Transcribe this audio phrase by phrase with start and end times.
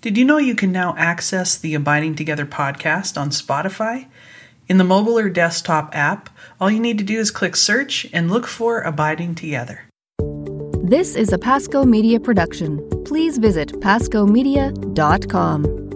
[0.00, 4.06] Did you know you can now access the Abiding Together podcast on Spotify?
[4.68, 8.30] In the mobile or desktop app, all you need to do is click search and
[8.30, 9.88] look for Abiding Together.
[10.84, 12.88] This is a Pasco Media production.
[13.04, 15.87] Please visit pascomedia.com.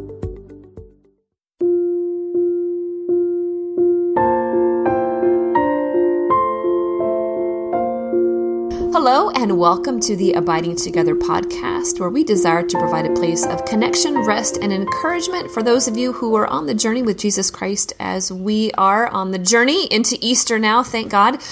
[9.05, 13.45] Hello, and welcome to the Abiding Together podcast, where we desire to provide a place
[13.45, 17.19] of connection, rest, and encouragement for those of you who are on the journey with
[17.19, 21.43] Jesus Christ as we are on the journey into Easter now, thank God.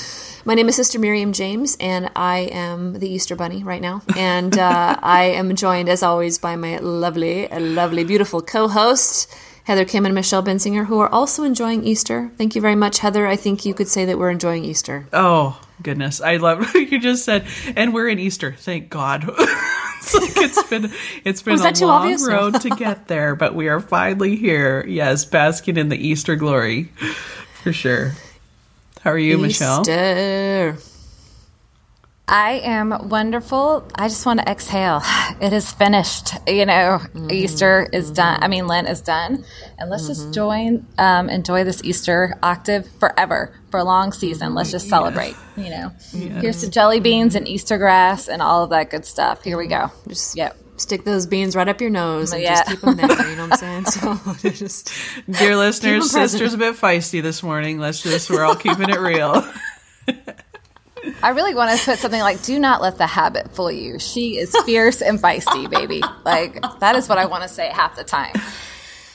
[0.44, 4.02] My name is Sister Miriam James, and I am the Easter Bunny right now.
[4.16, 9.28] And uh, I am joined, as always, by my lovely, lovely, beautiful co host.
[9.64, 12.30] Heather Khym and Michelle Benzinger, who are also enjoying Easter.
[12.38, 13.26] Thank you very much, Heather.
[13.26, 15.08] I think you could say that we're enjoying Easter.
[15.12, 16.20] Oh, goodness.
[16.20, 17.46] I love what you just said.
[17.76, 18.52] And we're in Easter.
[18.52, 19.24] Thank God.
[19.28, 20.92] it's, like it's been
[21.24, 24.84] it's been a long road to get there, but we are finally here.
[24.86, 26.84] Yes, basking in the Easter glory.
[27.62, 28.12] For sure.
[29.02, 29.82] How are you, Michelle?
[32.30, 32.34] Easter.
[32.34, 33.88] I am wonderful.
[33.94, 35.02] I just want to exhale.
[35.40, 36.34] It is finished.
[36.46, 37.00] You know,
[37.30, 37.94] Easter mm-hmm.
[37.96, 38.42] is done.
[38.42, 39.42] I mean, Lent is done,
[39.78, 40.32] and let's just mm-hmm.
[40.32, 44.54] join, um, enjoy this Easter octave forever for a long season.
[44.54, 45.34] Let's just celebrate.
[45.56, 49.42] You know, here's to jelly beans and Easter grass and all of that good stuff.
[49.42, 49.76] Here we go.
[49.76, 50.10] Mm-hmm.
[50.10, 50.58] Just Yep.
[50.76, 52.56] stick those beans right up your nose and Yeah.
[52.56, 53.30] just keep them there.
[53.30, 53.84] You know what I'm saying?
[53.86, 54.92] So just
[55.30, 56.30] Dear listeners, present.
[56.30, 57.78] sister's a bit feisty this morning.
[57.78, 59.42] Let's just we're all keeping it real.
[61.22, 64.38] I really want to put something like, "Do not let the habit fool you." She
[64.38, 66.02] is fierce and feisty, baby.
[66.24, 68.34] Like that is what I want to say half the time.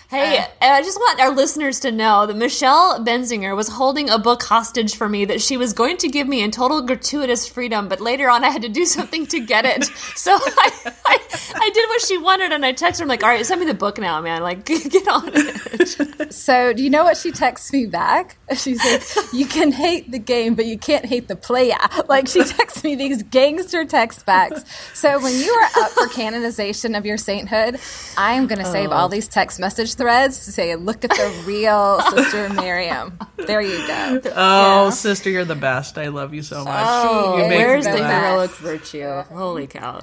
[0.10, 0.46] Hey, Uh.
[0.62, 4.96] I just want our listeners to know that Michelle Benzinger was holding a book hostage
[4.96, 8.30] for me that she was going to give me in total gratuitous freedom, but later
[8.30, 9.86] on I had to do something to get it.
[10.16, 10.72] So I,
[11.06, 11.18] I,
[11.56, 13.68] I did what she wanted, and I texted her, I'm like, all right, send me
[13.68, 14.44] the book now, man.
[14.44, 16.34] Like, get on it.
[16.34, 18.38] So, do you know what she texts me back?
[18.56, 22.44] She says, "You can hate the game, but you can't hate the player." Like she
[22.44, 24.64] texts me these gangster text backs.
[24.94, 27.80] So, when you are up for canonization of your sainthood,
[28.18, 31.44] I am going to save all these text message threads to say, "Look at the
[31.48, 34.22] real Sister Miriam." There you go.
[34.36, 35.98] Oh, sister, you're the best.
[35.98, 36.86] I love you so much.
[36.88, 38.24] Oh, you make where's me the laugh.
[38.24, 39.22] heroic virtue?
[39.34, 40.02] Holy cow.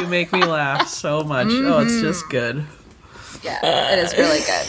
[0.00, 1.46] You make me laugh so much.
[1.50, 2.02] Oh, it's mm-hmm.
[2.02, 2.64] just good.
[3.44, 4.66] Yeah, it is really good.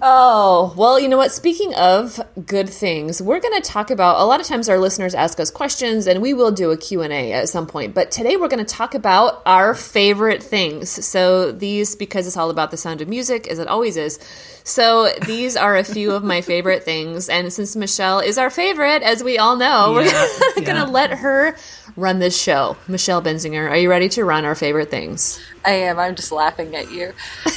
[0.00, 1.30] Oh, well, you know what?
[1.30, 5.14] Speaking of good things, we're going to talk about a lot of times our listeners
[5.14, 7.94] ask us questions and we will do a Q&A at some point.
[7.94, 10.90] But today we're going to talk about our favorite things.
[10.90, 14.18] So these because it's all about the sound of music as it always is.
[14.64, 19.02] So these are a few of my favorite things and since Michelle is our favorite
[19.02, 20.10] as we all know, we're
[20.56, 20.84] going to yeah.
[20.84, 21.56] let her
[21.96, 22.76] run this show.
[22.88, 25.40] Michelle Benzinger, are you ready to run our favorite things?
[25.64, 25.98] I am.
[25.98, 27.12] I'm just laughing at you.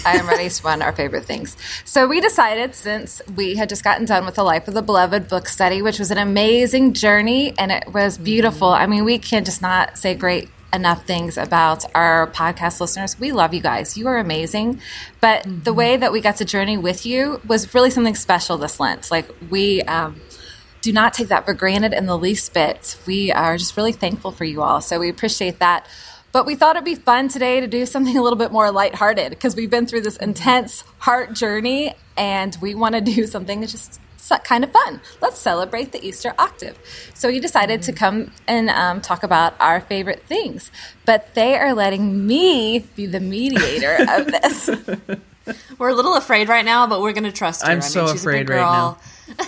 [0.05, 1.57] I am ready to run our favorite things.
[1.83, 5.29] So we decided since we had just gotten done with the Life of the Beloved
[5.29, 8.69] book study, which was an amazing journey and it was beautiful.
[8.69, 8.83] Mm-hmm.
[8.83, 13.17] I mean, we can just not say great enough things about our podcast listeners.
[13.19, 13.97] We love you guys.
[13.97, 14.81] You are amazing.
[15.21, 15.63] But mm-hmm.
[15.63, 19.09] the way that we got to journey with you was really something special this Lent.
[19.09, 20.19] Like we um,
[20.81, 22.97] do not take that for granted in the least bit.
[23.07, 24.81] We are just really thankful for you all.
[24.81, 25.87] So we appreciate that.
[26.33, 29.29] But we thought it'd be fun today to do something a little bit more lighthearted
[29.29, 30.31] because we've been through this mm-hmm.
[30.31, 34.01] intense heart journey and we want to do something that's just
[34.43, 35.01] kind of fun.
[35.21, 36.77] Let's celebrate the Easter octave.
[37.13, 40.71] So we decided to come and um, talk about our favorite things,
[41.05, 44.69] but they are letting me be the mediator of this.
[45.77, 47.71] We're a little afraid right now, but we're going to trust her.
[47.71, 48.97] I'm I mean, so she's a big afraid right now.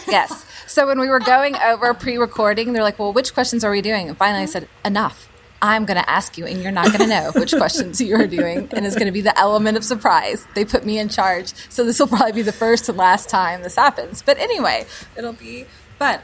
[0.08, 0.46] yes.
[0.68, 4.08] So when we were going over pre-recording, they're like, "Well, which questions are we doing?"
[4.08, 5.29] And finally, I said, "Enough.
[5.62, 8.28] I'm going to ask you, and you're not going to know which questions you are
[8.28, 10.48] doing, and it's going to be the element of surprise.
[10.56, 13.64] They put me in charge, so this will probably be the first and last time
[13.64, 14.22] this happens.
[14.22, 14.86] But anyway,
[15.18, 15.66] it'll be
[15.98, 16.20] fun.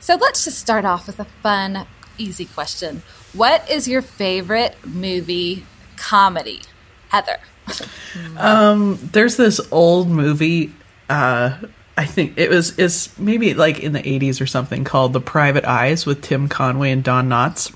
[0.00, 1.86] So let's just start off with a fun,
[2.18, 3.02] easy question.
[3.32, 5.64] What is your favorite movie
[5.96, 6.60] comedy,
[7.08, 7.38] Heather?
[9.12, 10.74] There's this old movie.
[11.08, 11.56] Uh,
[11.96, 15.64] I think it was is maybe like in the 80s or something called The Private
[15.64, 17.74] Eyes with Tim Conway and Don Knotts.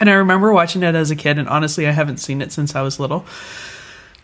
[0.00, 2.74] And I remember watching it as a kid, and honestly, I haven't seen it since
[2.74, 3.26] I was little.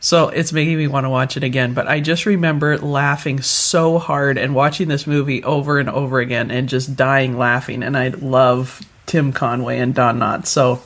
[0.00, 1.74] So it's making me want to watch it again.
[1.74, 6.50] But I just remember laughing so hard and watching this movie over and over again
[6.50, 7.82] and just dying laughing.
[7.82, 10.46] And I love Tim Conway and Don Knotts.
[10.46, 10.80] So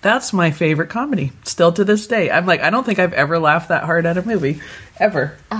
[0.00, 2.30] that's my favorite comedy still to this day.
[2.30, 4.60] I'm like, I don't think I've ever laughed that hard at a movie.
[4.98, 5.36] Ever.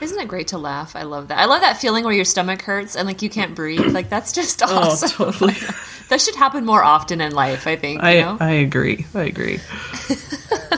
[0.00, 0.96] Isn't it great to laugh?
[0.96, 1.38] I love that.
[1.38, 3.94] I love that feeling where your stomach hurts and like you can't breathe.
[3.94, 5.08] Like that's just Oh, awesome.
[5.10, 5.54] totally.
[6.12, 7.66] that should happen more often in life.
[7.66, 8.02] I think.
[8.02, 8.36] I you know?
[8.38, 9.06] I agree.
[9.14, 9.58] I agree.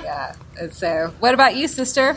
[0.05, 0.35] Yeah.
[0.71, 2.17] so, what about you, sister?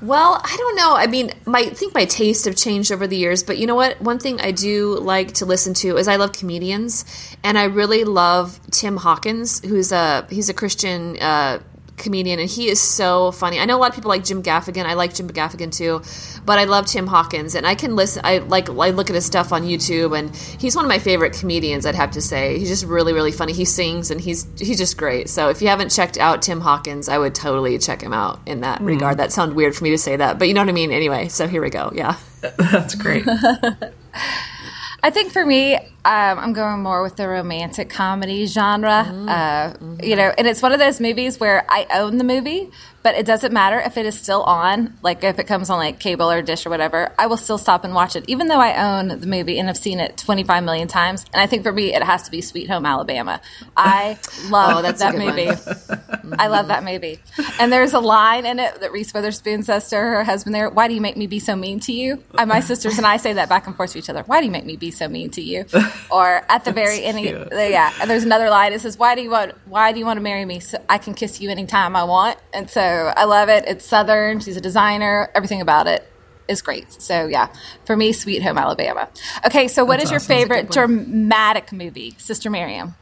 [0.00, 0.94] Well, I don't know.
[0.94, 3.74] I mean, my I think my taste have changed over the years, but you know
[3.74, 4.00] what?
[4.00, 7.04] One thing I do like to listen to is I love comedians,
[7.44, 11.58] and I really love Tim Hawkins, who's a he's a Christian uh,
[12.02, 13.58] comedian, and he is so funny.
[13.58, 14.84] I know a lot of people like Jim Gaffigan.
[14.84, 16.02] I like Jim Gaffigan too,
[16.44, 18.22] but I love Tim Hawkins, and I can listen.
[18.24, 21.32] I like I look at his stuff on YouTube, and he's one of my favorite
[21.32, 21.86] comedians.
[21.86, 23.52] I'd have to say he's just really really funny.
[23.52, 25.30] He sings, and he's he's just great.
[25.30, 28.60] So if you haven't checked out Tim Hawkins, I would totally check him out in
[28.60, 28.86] that mm-hmm.
[28.86, 29.16] regard.
[29.18, 30.92] That sounds weird for me to say that, but you know what I mean.
[30.92, 31.90] Anyway, so here we go.
[31.94, 32.16] Yeah.
[32.40, 33.24] That's great.
[35.02, 39.06] I think for me, um, I'm going more with the romantic comedy genre.
[39.06, 39.28] Mm-hmm.
[39.28, 42.70] Uh, You know, and it's one of those movies where I own the movie,
[43.04, 44.94] but it doesn't matter if it is still on.
[45.02, 47.84] Like if it comes on like cable or dish or whatever, I will still stop
[47.84, 50.88] and watch it, even though I own the movie and have seen it 25 million
[50.88, 51.24] times.
[51.32, 53.40] And I think for me, it has to be Sweet Home Alabama.
[53.76, 54.18] I
[54.48, 55.50] love that's a that movie.
[56.38, 57.20] I love that movie.
[57.60, 60.88] And there's a line in it that Reese Witherspoon says to her husband there, Why
[60.88, 62.22] do you make me be so mean to you?
[62.36, 64.22] And my sisters and I say that back and forth to each other.
[64.24, 65.64] Why do you make me be so mean to you?
[66.10, 67.48] Or at the very end, cute.
[67.52, 67.92] yeah.
[68.00, 70.22] And there's another line that says, Why do you want why do you want to
[70.22, 70.60] marry me?
[70.60, 72.38] So I can kiss you anytime I want.
[72.52, 73.64] And so I love it.
[73.66, 76.06] It's southern, she's a designer, everything about it
[76.48, 76.92] is great.
[76.92, 77.48] So yeah,
[77.84, 79.08] for me, Sweet Home Alabama.
[79.46, 80.36] Okay, so what is your awesome.
[80.36, 82.94] favorite dramatic movie, Sister Miriam?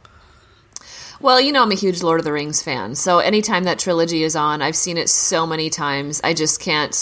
[1.19, 2.95] Well, you know, I'm a huge Lord of the Rings fan.
[2.95, 6.19] So anytime that trilogy is on, I've seen it so many times.
[6.23, 6.95] I just can't,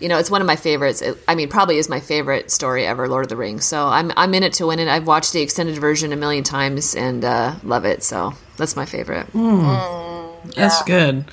[0.00, 1.02] you know, it's one of my favorites.
[1.02, 3.64] It, I mean, probably is my favorite story ever, Lord of the Rings.
[3.64, 4.88] So I'm, I'm in it to win it.
[4.88, 8.02] I've watched the extended version a million times and uh, love it.
[8.02, 9.26] So that's my favorite.
[9.26, 9.60] Hmm.
[9.60, 10.54] Mm.
[10.54, 11.24] That's good.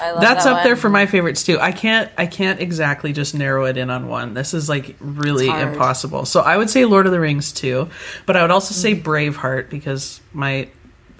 [0.00, 1.58] I love That's that up there for my favorites too.
[1.58, 4.34] I can't I can't exactly just narrow it in on one.
[4.34, 6.24] This is like really impossible.
[6.24, 7.88] So I would say Lord of the Rings too,
[8.26, 9.02] but I would also say mm.
[9.02, 10.68] Braveheart because my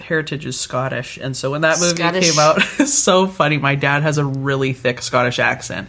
[0.00, 2.31] heritage is Scottish, and so when that movie Scottish.
[2.31, 3.58] came out, it's so funny.
[3.58, 5.88] My dad has a really thick Scottish accent,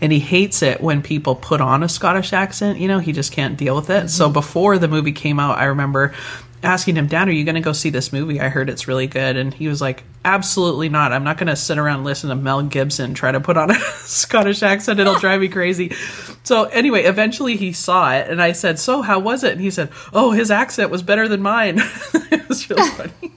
[0.00, 2.78] and he hates it when people put on a Scottish accent.
[2.78, 4.08] You know, he just can't deal with it.
[4.10, 4.32] So mm-hmm.
[4.32, 6.14] before the movie came out, I remember
[6.62, 8.40] asking him, Dad, are you going to go see this movie?
[8.40, 9.36] I heard it's really good.
[9.36, 11.12] And he was like, Absolutely not.
[11.12, 13.70] I'm not going to sit around and listen to Mel Gibson try to put on
[13.70, 14.98] a Scottish accent.
[14.98, 15.94] It'll drive me crazy.
[16.42, 18.28] So, anyway, eventually he saw it.
[18.28, 19.52] And I said, So, how was it?
[19.52, 21.78] And he said, Oh, his accent was better than mine.
[22.14, 23.32] it was really funny.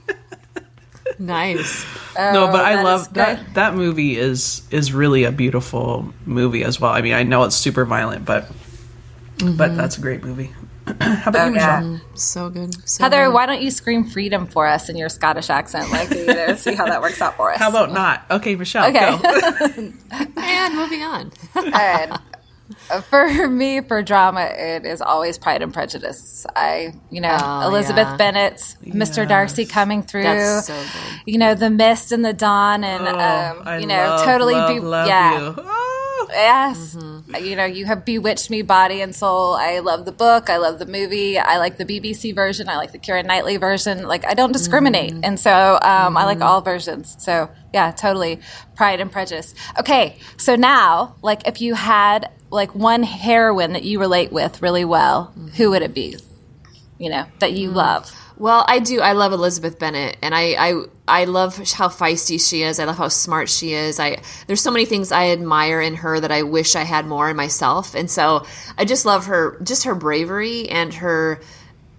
[1.20, 1.84] Nice.
[2.16, 3.54] no, oh, but I love that.
[3.54, 6.92] That movie is is really a beautiful movie as well.
[6.92, 8.44] I mean, I know it's super violent, but
[9.36, 9.56] mm-hmm.
[9.56, 10.52] but that's a great movie.
[11.00, 11.80] how about Oh, you, yeah.
[11.80, 12.00] Michelle?
[12.14, 12.88] So good.
[12.88, 13.34] So Heather, good.
[13.34, 15.90] why don't you scream freedom for us in your Scottish accent?
[15.90, 17.58] Like, you know, see how that works out for us.
[17.58, 18.24] How about not?
[18.30, 18.98] Okay, Michelle, Okay.
[19.18, 19.92] go.
[20.42, 21.32] And moving on.
[21.54, 22.18] And
[23.08, 26.46] for me, for drama, it is always Pride and Prejudice.
[26.54, 28.16] I, you know, Oh, Elizabeth yeah.
[28.16, 29.26] Bennet, Mr.
[29.28, 30.22] Darcy coming through.
[30.24, 31.20] That's so good.
[31.26, 34.54] You know, the mist and the dawn, and Oh, um, I you know, love, totally
[34.54, 35.38] love, be, love yeah.
[35.40, 35.54] you.
[35.58, 35.86] Oh.
[36.30, 36.96] Yes.
[37.38, 39.54] You know, you have bewitched me body and soul.
[39.54, 40.50] I love the book.
[40.50, 41.38] I love the movie.
[41.38, 42.68] I like the BBC version.
[42.68, 44.06] I like the Keira Knightley version.
[44.06, 45.12] Like, I don't discriminate.
[45.12, 45.20] Mm.
[45.22, 47.16] And so um, I like all versions.
[47.18, 48.40] So, yeah, totally.
[48.74, 49.54] Pride and Prejudice.
[49.78, 50.16] Okay.
[50.36, 55.32] So now, like, if you had like one heroine that you relate with really well,
[55.36, 55.48] mm-hmm.
[55.48, 56.16] who would it be?
[56.98, 57.74] You know, that you mm.
[57.74, 58.14] love.
[58.40, 59.02] Well, I do.
[59.02, 62.80] I love Elizabeth Bennet, and I, I I love how feisty she is.
[62.80, 64.00] I love how smart she is.
[64.00, 67.28] I there's so many things I admire in her that I wish I had more
[67.28, 68.46] in myself, and so
[68.78, 71.42] I just love her, just her bravery and her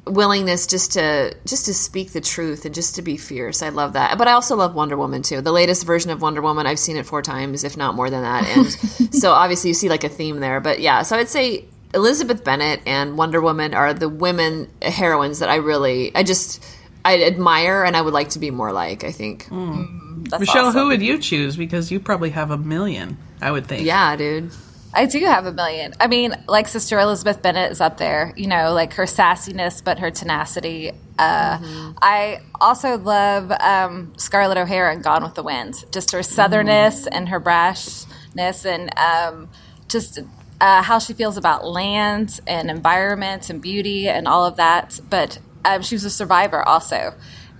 [0.08, 3.62] willingness just to just to speak the truth and just to be fierce.
[3.62, 4.18] I love that.
[4.18, 5.42] But I also love Wonder Woman too.
[5.42, 8.24] The latest version of Wonder Woman, I've seen it four times, if not more than
[8.24, 8.48] that.
[8.58, 10.60] And so obviously you see like a theme there.
[10.60, 15.50] But yeah, so I'd say Elizabeth Bennet and Wonder Woman are the women heroines that
[15.50, 16.64] I really I just
[17.04, 19.48] I admire and I would like to be more like, I think.
[19.50, 20.82] That's Michelle, awesome.
[20.82, 21.58] who would you choose?
[21.58, 23.86] Because you probably have a million, I would think.
[23.86, 24.52] Yeah, dude.
[24.94, 25.94] I do have a million.
[26.00, 30.00] I mean, like Sister Elizabeth Bennet is up there, you know, like her sassiness, but
[30.00, 30.92] her tenacity.
[31.18, 37.08] Uh, I also love um, Scarlett O'Hara in Gone with the Wind, just her southernness
[37.10, 39.50] and her brashness, and um,
[39.88, 40.20] just
[40.62, 45.00] uh, how she feels about land and environment and beauty and all of that.
[45.10, 47.16] But um, she was a survivor also.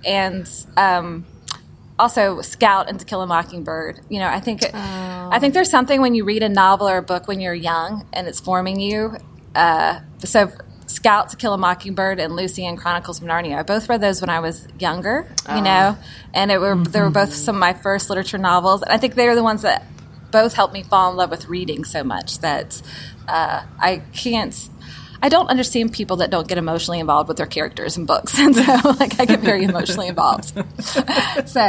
[0.06, 1.26] And um,
[1.98, 4.00] also Scout and To Kill a Mockingbird.
[4.08, 6.98] You know, I think it, I think there's something when you read a novel or
[6.98, 9.16] a book when you're young and it's forming you.
[9.54, 10.52] Uh, so
[10.86, 13.58] Scout to Kill a Mockingbird and Lucy and Chronicles of Narnia.
[13.58, 15.96] I both read those when I was younger, you know,
[16.34, 18.82] and it were they were both some of my first literature novels.
[18.82, 19.84] And I think they're the ones that
[20.32, 22.82] both helped me fall in love with reading so much that
[23.28, 24.68] uh, I can't.
[25.24, 28.56] I don't understand people that don't get emotionally involved with their characters in books, and
[28.56, 30.48] so like I get very emotionally involved.
[30.82, 31.60] so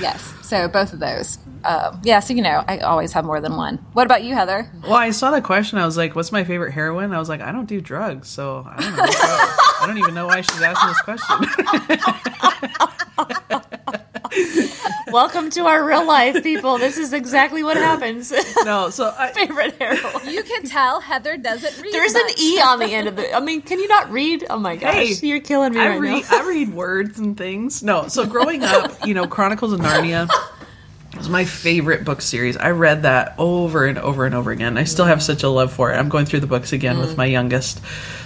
[0.00, 1.38] yes, so both of those.
[1.64, 3.78] Um, yeah, so you know, I always have more than one.
[3.92, 4.70] What about you, Heather?
[4.82, 5.78] Well, I saw the question.
[5.78, 8.64] I was like, "What's my favorite heroine?" I was like, "I don't do drugs, so
[8.68, 9.04] I don't know.
[9.04, 12.88] I don't even know why she's asking this question."
[15.12, 16.78] Welcome to our real life, people.
[16.78, 18.32] This is exactly what happens.
[18.64, 20.26] no, so I, favorite heroine.
[20.30, 21.92] You can tell Heather doesn't read.
[21.92, 22.32] There's much.
[22.32, 23.32] an E on the end of the.
[23.34, 24.46] I mean, can you not read?
[24.48, 26.42] Oh my gosh, Hey, you're killing me I right read now.
[26.42, 27.82] I read words and things.
[27.82, 30.28] No, so growing up, you know, Chronicles of Narnia
[31.16, 32.56] was my favorite book series.
[32.56, 34.78] I read that over and over and over again.
[34.78, 35.22] I still have mm.
[35.22, 35.96] such a love for it.
[35.96, 37.16] I'm going through the books again with mm.
[37.18, 37.80] my youngest.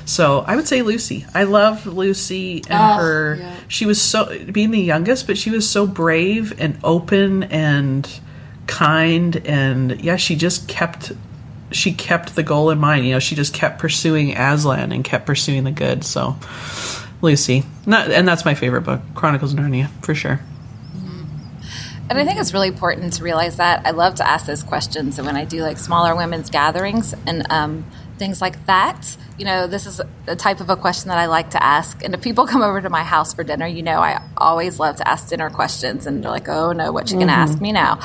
[0.05, 1.27] So I would say Lucy.
[1.35, 3.57] I love Lucy and oh, her.
[3.69, 8.09] She was so being the youngest, but she was so brave and open and
[8.67, 11.13] kind and yeah, she just kept
[11.73, 13.05] she kept the goal in mind.
[13.05, 16.05] You know, she just kept pursuing Aslan and kept pursuing the good.
[16.05, 16.37] So
[17.21, 20.41] Lucy, not, and that's my favorite book, Chronicles of Narnia, for sure.
[22.09, 23.85] And I think it's really important to realize that.
[23.85, 25.19] I love to ask those questions.
[25.19, 27.85] And when I do like smaller women's gatherings and um,
[28.17, 31.51] things like that, you know, this is a type of a question that I like
[31.51, 32.05] to ask.
[32.05, 34.97] And if people come over to my house for dinner, you know, I always love
[34.97, 36.07] to ask dinner questions.
[36.07, 37.99] And they're like, oh no, what you going to ask me now?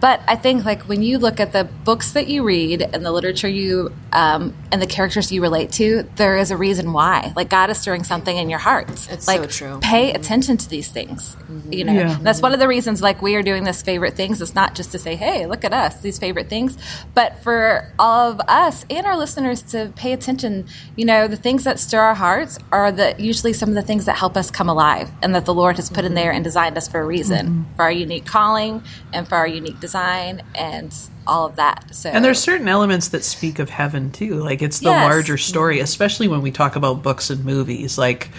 [0.00, 3.12] But I think like when you look at the books that you read and the
[3.12, 7.32] literature you um, and the characters you relate to, there is a reason why.
[7.36, 8.90] Like God is stirring something in your heart.
[9.10, 9.80] It's like, so true.
[9.80, 11.36] Pay attention to these things.
[11.36, 11.72] Mm-hmm.
[11.72, 12.18] You know, Yeah.
[12.20, 14.40] That's one of the reasons like we are doing this favorite things.
[14.40, 16.76] It's not just to say, hey, look at us, these favorite things,
[17.14, 20.66] but for all of us and our listeners to pay attention.
[20.96, 24.04] You know, the things that stir our hearts are the usually some of the things
[24.06, 26.14] that help us come alive, and that the Lord has put in mm-hmm.
[26.14, 27.74] there and designed us for a reason, mm-hmm.
[27.76, 30.94] for our unique calling and for our unique design and
[31.28, 31.94] all of that.
[31.94, 34.34] So And there's certain elements that speak of heaven too.
[34.34, 35.04] Like it's the Yes.
[35.08, 37.98] larger story, especially when we talk about books and movies.
[37.98, 38.30] Like,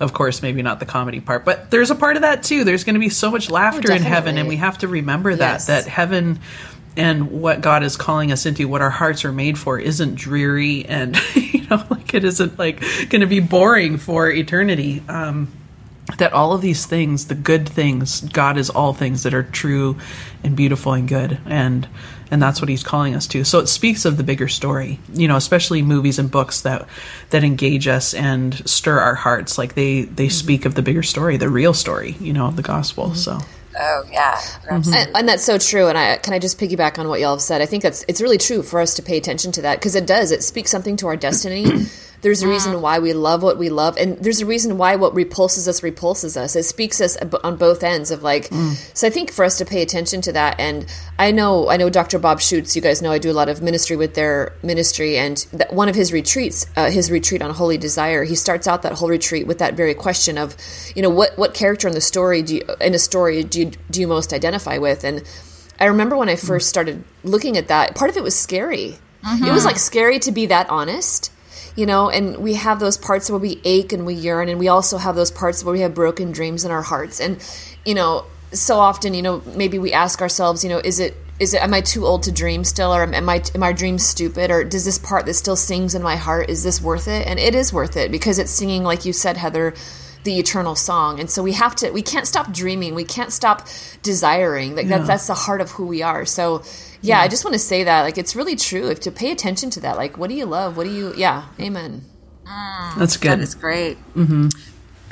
[0.00, 2.64] of course, maybe not the comedy part, but there's a part of that too.
[2.64, 5.52] There's going to be so much laughter in heaven, and we have to remember that
[5.52, 5.66] Yes.
[5.66, 6.40] that heaven
[6.96, 10.84] and what God is calling us into, what our hearts are made for, isn't dreary
[10.86, 15.02] and you know, like it isn't like going to be boring for eternity.
[15.08, 15.48] Um,
[16.16, 19.98] that all of these things, the good things, God is all things that are true
[20.42, 21.86] and beautiful and good, and
[22.30, 23.44] and that's what He's calling us to.
[23.44, 26.88] So it speaks of the bigger story, you know, especially movies and books that
[27.30, 29.58] that engage us and stir our hearts.
[29.58, 30.30] Like they they mm-hmm.
[30.30, 33.06] speak of the bigger story, the real story, you know, of the gospel.
[33.06, 33.14] Mm-hmm.
[33.14, 33.38] So
[33.78, 34.74] oh yeah, mm-hmm.
[34.74, 35.06] absolutely.
[35.06, 35.88] And, and that's so true.
[35.88, 37.60] And I can I just piggyback on what y'all have said.
[37.60, 40.06] I think that's it's really true for us to pay attention to that because it
[40.06, 40.30] does.
[40.30, 41.86] It speaks something to our destiny.
[42.20, 42.50] There's a mm.
[42.50, 45.82] reason why we love what we love, and there's a reason why what repulses us
[45.82, 46.56] repulses us.
[46.56, 48.48] It speaks us on both ends of like.
[48.48, 48.74] Mm.
[48.96, 50.86] So I think for us to pay attention to that, and
[51.18, 52.18] I know I know Dr.
[52.18, 52.74] Bob Schuchts.
[52.74, 55.88] You guys know I do a lot of ministry with their ministry, and that one
[55.88, 59.46] of his retreats, uh, his retreat on holy desire, he starts out that whole retreat
[59.46, 60.56] with that very question of,
[60.96, 63.70] you know, what what character in the story do you in a story do you
[63.90, 65.22] do you most identify with, and
[65.78, 66.46] I remember when I mm.
[66.46, 68.98] first started looking at that, part of it was scary.
[69.24, 69.66] It was mm-hmm.
[69.66, 71.32] like scary to be that honest,
[71.78, 74.66] you know, and we have those parts where we ache and we yearn, and we
[74.66, 77.20] also have those parts where we have broken dreams in our hearts.
[77.20, 77.38] And,
[77.86, 81.54] you know, so often, you know, maybe we ask ourselves, you know, is it, is
[81.54, 84.50] it, am I too old to dream still, or am I, am my dreams stupid,
[84.50, 87.28] or does this part that still sings in my heart, is this worth it?
[87.28, 89.72] And it is worth it because it's singing, like you said, Heather,
[90.24, 91.20] the eternal song.
[91.20, 92.94] And so we have to we can't stop dreaming.
[92.94, 93.66] We can't stop
[94.02, 94.76] desiring.
[94.76, 96.24] Like that, that's the heart of who we are.
[96.24, 96.62] So
[97.00, 98.88] yeah, i just want to say that like it's really true.
[98.88, 100.76] If to pay attention to that like what do you love?
[100.76, 102.04] What do you yeah amen.
[102.96, 103.40] That's good.
[103.40, 103.98] is great.
[104.14, 104.48] Mm-hmm.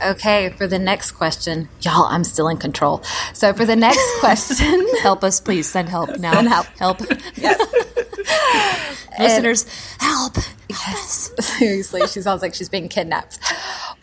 [0.04, 3.02] Okay, for the next question, y'all, I'm still in control.
[3.32, 5.68] So for the next question, help us please.
[5.68, 6.34] Send help now.
[6.34, 6.66] Send help.
[6.78, 7.00] help
[9.18, 9.66] listeners
[9.98, 10.36] help
[10.68, 11.26] yes
[11.58, 13.38] seriously, she sounds like she's being kidnapped.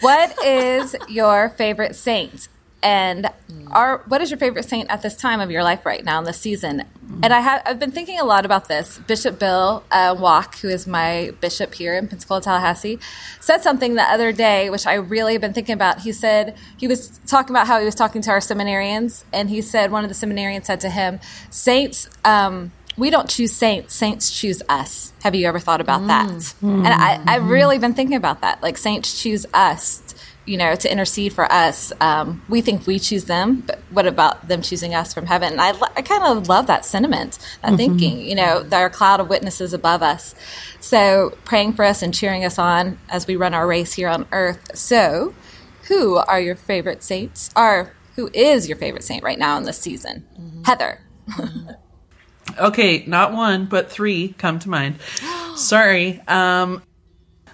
[0.01, 2.49] What is your favorite saint?
[2.81, 3.29] And
[3.67, 6.25] our, what is your favorite saint at this time of your life right now in
[6.25, 6.83] this season?
[7.21, 8.97] And I have I've been thinking a lot about this.
[9.07, 12.99] Bishop Bill uh, Wack, who is my bishop here in Pensacola, Tallahassee,
[13.39, 16.01] said something the other day, which I really have been thinking about.
[16.01, 19.61] He said he was talking about how he was talking to our seminarians, and he
[19.61, 24.31] said one of the seminarians said to him, "Saints." Um, we don't choose saints saints
[24.31, 25.13] choose us.
[25.23, 26.07] Have you ever thought about mm.
[26.07, 26.29] that?
[26.61, 26.85] Mm.
[26.85, 28.61] And I, i've really been thinking about that.
[28.61, 30.01] Like saints choose us
[30.45, 31.93] you know to intercede for us.
[32.01, 35.53] Um, we think we choose them but what about them choosing us from heaven?
[35.53, 37.75] And i, I kind of love that sentiment that mm-hmm.
[37.77, 40.35] thinking you know there are a cloud of witnesses above us.
[40.79, 44.27] So praying for us and cheering us on as we run our race here on
[44.31, 44.75] earth.
[44.75, 45.33] So
[45.87, 47.49] who are your favorite saints?
[47.55, 50.25] Or who is your favorite saint right now in this season?
[50.39, 50.63] Mm-hmm.
[50.63, 51.71] Heather mm-hmm.
[52.59, 54.95] Okay, not one, but three come to mind.
[55.55, 56.21] Sorry.
[56.27, 56.81] Um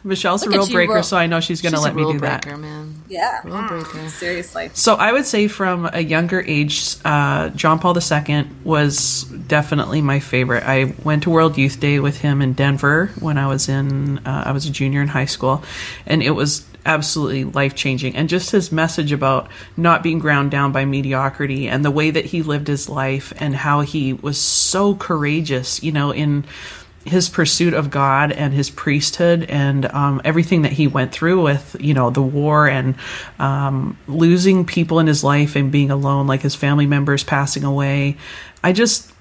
[0.01, 1.95] Michelle's Look a at rule breaker, rule- so I know she's going to let a
[1.95, 2.57] me do breaker, that.
[2.57, 3.03] man.
[3.09, 3.41] Yeah.
[3.43, 4.07] Rule breaker.
[4.07, 4.69] Seriously.
[4.73, 10.21] So I would say from a younger age, uh, John Paul II was definitely my
[10.21, 10.63] favorite.
[10.63, 14.43] I went to World Youth Day with him in Denver when I was in uh,
[14.45, 15.63] I was a junior in high school,
[16.05, 18.15] and it was absolutely life changing.
[18.15, 22.25] And just his message about not being ground down by mediocrity and the way that
[22.25, 26.45] he lived his life and how he was so courageous, you know, in
[27.05, 31.75] his pursuit of God and his priesthood and um, everything that he went through with,
[31.79, 32.95] you know, the war and
[33.39, 38.17] um, losing people in his life and being alone, like his family members passing away.
[38.63, 39.11] I just,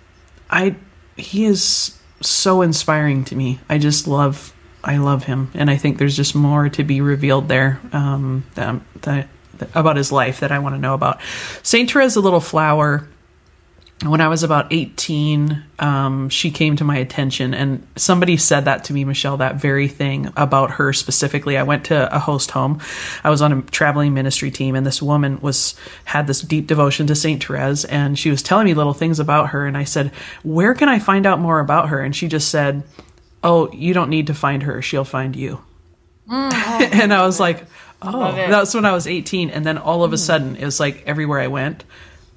[0.50, 0.74] I,
[1.16, 3.60] he is so inspiring to me.
[3.68, 7.48] I just love, I love him, and I think there's just more to be revealed
[7.48, 9.28] there um, that, that,
[9.74, 11.20] about his life that I want to know about.
[11.62, 13.08] Saint Therese, a little flower
[14.04, 18.84] when I was about 18, um, she came to my attention, and somebody said that
[18.84, 21.58] to me, Michelle, that very thing about her specifically.
[21.58, 22.80] I went to a host home.
[23.24, 27.08] I was on a traveling ministry team, and this woman was had this deep devotion
[27.08, 29.66] to Saint Therese, and she was telling me little things about her.
[29.66, 30.12] And I said,
[30.44, 32.84] "Where can I find out more about her?" And she just said,
[33.42, 35.60] "Oh, you don't need to find her; she'll find you."
[36.28, 36.52] Mm.
[36.92, 37.64] and I was like,
[38.02, 40.20] "Oh, that's when I was 18." And then all of a mm.
[40.20, 41.84] sudden, it was like everywhere I went.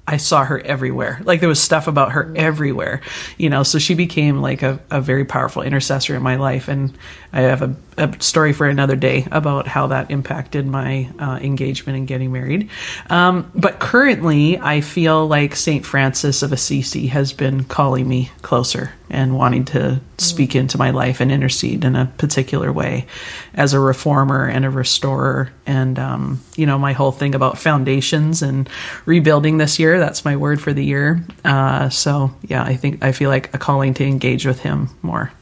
[0.06, 1.20] I saw her everywhere.
[1.22, 3.02] Like there was stuff about her everywhere,
[3.38, 3.62] you know.
[3.62, 6.96] So she became like a, a very powerful intercessor in my life, and
[7.32, 11.96] I have a, a story for another day about how that impacted my uh, engagement
[11.96, 12.68] in getting married.
[13.08, 18.92] Um, but currently, I feel like Saint Francis of Assisi has been calling me closer
[19.08, 23.06] and wanting to speak into my life and intercede in a particular way
[23.54, 25.50] as a reformer and a restorer.
[25.66, 28.68] And, um, you know, my whole thing about foundations and
[29.06, 31.24] rebuilding this year, that's my word for the year.
[31.44, 35.32] Uh, so, yeah, I think I feel like a calling to engage with him more.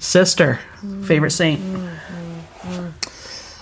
[0.00, 0.58] Sister,
[1.04, 1.60] favorite saint.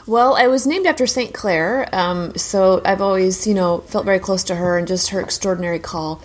[0.06, 1.34] Well, I was named after St.
[1.34, 5.20] Clare, um, so I've always, you know, felt very close to her and just her
[5.20, 6.22] extraordinary call.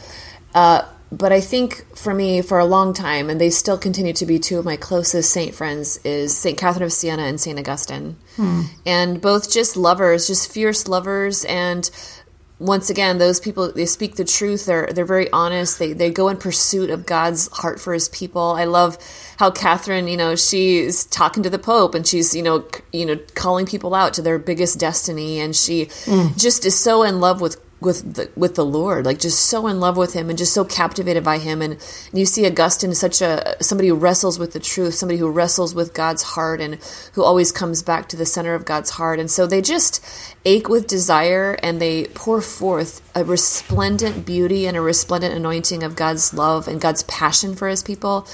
[0.56, 4.26] Uh, but I think for me, for a long time, and they still continue to
[4.26, 6.58] be two of my closest saint friends, is St.
[6.58, 7.60] Catherine of Siena and St.
[7.60, 8.16] Augustine.
[8.86, 11.44] And both just lovers, just fierce lovers.
[11.46, 11.90] And
[12.64, 14.66] once again, those people, they speak the truth.
[14.66, 15.80] They're, they're very honest.
[15.80, 18.42] They, they go in pursuit of God's heart for his people.
[18.42, 18.98] I love
[19.38, 23.06] how Catherine, you know, she's talking to the Pope and she's, you know, c- you
[23.06, 25.40] know, calling people out to their biggest destiny.
[25.40, 26.38] And she mm.
[26.40, 29.80] just is so in love with with the, with the Lord, like just so in
[29.80, 31.62] love with Him and just so captivated by Him.
[31.62, 35.20] And, and you see Augustine as such a somebody who wrestles with the truth, somebody
[35.20, 36.76] who wrestles with God's heart, and
[37.14, 39.20] who always comes back to the center of God's heart.
[39.20, 40.04] And so they just
[40.46, 45.96] ache with desire, and they pour forth a resplendent beauty and a resplendent anointing of
[45.96, 48.26] God's love and God's passion for His people.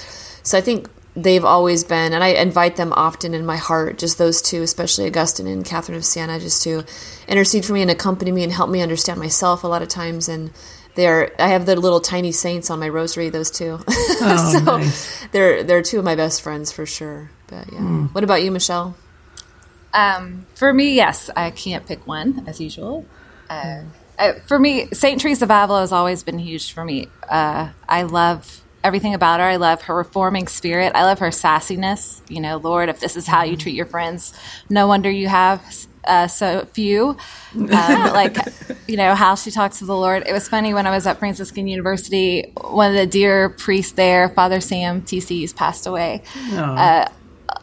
[0.42, 0.88] So I think
[1.22, 5.06] they've always been, and I invite them often in my heart, just those two, especially
[5.06, 6.84] Augustine and Catherine of Siena, just to
[7.28, 10.28] intercede for me and accompany me and help me understand myself a lot of times.
[10.28, 10.50] And
[10.94, 13.78] they're, I have the little tiny saints on my rosary, those two.
[14.18, 15.26] so nice.
[15.32, 17.30] they're, they're two of my best friends for sure.
[17.46, 17.78] But yeah.
[17.78, 18.96] What about you, Michelle?
[19.92, 23.06] Um, for me, yes, I can't pick one as usual.
[23.48, 23.82] Uh,
[24.18, 27.08] uh, for me, Saint Teresa of Avila has always been huge for me.
[27.28, 29.46] Uh, I love everything about her.
[29.46, 30.92] I love her reforming spirit.
[30.94, 32.20] I love her sassiness.
[32.28, 34.32] You know, Lord, if this is how you treat your friends,
[34.68, 35.62] no wonder you have
[36.04, 37.16] uh, so few.
[37.54, 38.36] Um, like,
[38.86, 40.26] you know, how she talks to the Lord.
[40.26, 44.28] It was funny when I was at Franciscan University, one of the dear priests there,
[44.30, 46.22] Father Sam Tiesi's passed away.
[46.76, 47.08] Uh,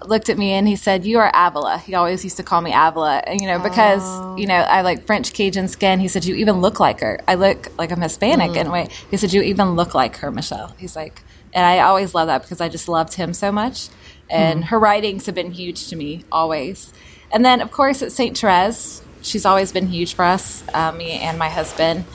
[0.05, 2.71] looked at me and he said, "You are Avila." He always used to call me
[2.73, 4.03] Avila, and you know because
[4.39, 5.99] you know I like French Cajun skin.
[5.99, 8.89] He said, "You even look like her." I look like I'm Hispanic in a way.
[9.11, 11.21] He said, "You even look like her, Michelle." He's like,
[11.53, 13.89] and I always love that because I just loved him so much,
[14.29, 16.93] and her writings have been huge to me always.
[17.31, 19.01] And then of course at Saint Therese.
[19.23, 22.05] She's always been huge for us, uh, me and my husband.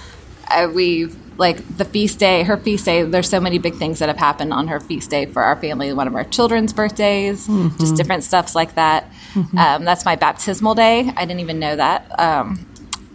[0.48, 3.02] Uh, we've like the feast day, her feast day.
[3.02, 5.92] There's so many big things that have happened on her feast day for our family.
[5.92, 7.46] One of our children's birthdays,
[7.78, 9.10] just different stuffs like that.
[9.56, 11.10] Um, that's my baptismal day.
[11.16, 12.66] I didn't even know that, um,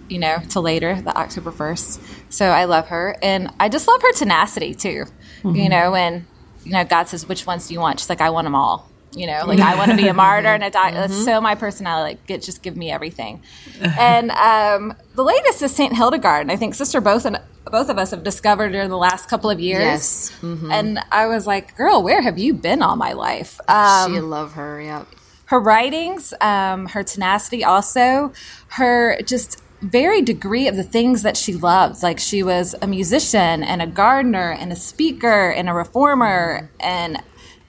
[0.09, 2.01] you know, till later, the October first.
[2.29, 5.05] So I love her, and I just love her tenacity too.
[5.43, 6.25] You know, when
[6.65, 8.89] you know God says, "Which ones do you want?" She's like, "I want them all."
[9.15, 10.95] You know, like I want to be a martyr and a doctor.
[10.95, 12.15] That's so my personality.
[12.15, 13.41] Like, get, just give me everything.
[13.81, 17.39] and um, the latest is Saint Hildegard, and I think Sister both and
[17.71, 19.81] both of us have discovered her in the last couple of years.
[19.81, 20.33] Yes.
[20.43, 23.59] And I was like, girl, where have you been all my life?
[23.67, 24.81] Um, she love her.
[24.81, 25.05] Yeah.
[25.45, 28.31] her writings, um, her tenacity, also
[28.69, 32.01] her just very degree of the things that she loves.
[32.03, 37.21] Like she was a musician and a gardener and a speaker and a reformer and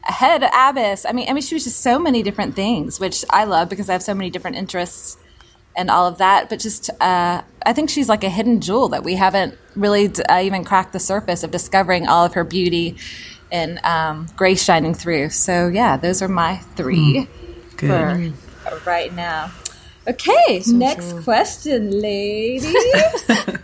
[0.02, 1.04] head abbess.
[1.04, 3.88] I mean, I mean, she was just so many different things, which I love because
[3.88, 5.16] I have so many different interests
[5.76, 6.48] and all of that.
[6.48, 10.40] But just, uh, I think she's like a hidden jewel that we haven't really uh,
[10.42, 12.96] even cracked the surface of discovering all of her beauty
[13.50, 15.30] and um, grace shining through.
[15.30, 17.28] So yeah, those are my three
[17.76, 18.34] Good.
[18.64, 19.50] for right now.
[20.06, 22.64] Okay, next question, ladies.
[23.28, 23.58] I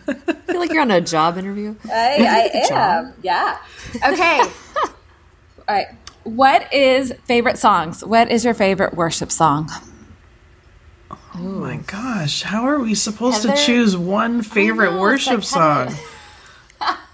[0.47, 1.75] feel like you're on a job interview.
[1.91, 3.15] I, I am.
[3.23, 3.57] Yeah.
[3.97, 4.41] Okay.
[5.67, 5.87] All right.
[6.25, 8.05] What is favorite songs?
[8.05, 9.71] What is your favorite worship song?
[11.37, 13.57] Oh my gosh, how are we supposed Heather?
[13.57, 15.95] to choose one favorite know, it's worship like song?